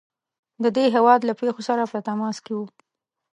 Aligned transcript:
د 0.63 0.65
دې 0.75 0.85
هیواد 0.95 1.21
له 1.29 1.33
پیښو 1.41 1.61
سره 1.69 1.83
په 1.91 1.97
تماس 2.07 2.37
کې 2.45 2.51
وو. 2.57 2.65